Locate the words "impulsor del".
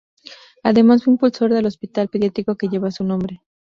1.13-1.67